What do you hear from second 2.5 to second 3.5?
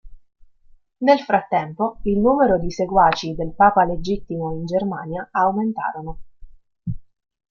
di seguaci